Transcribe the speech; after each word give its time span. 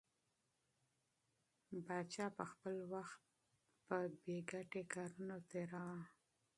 پاچا 1.85 2.25
به 2.35 2.43
خپل 2.51 2.75
وخت 2.93 3.21
په 3.85 3.97
بې 4.23 4.37
ګټې 4.51 4.83
کارونو 4.93 5.35
تېراوه. 5.49 6.03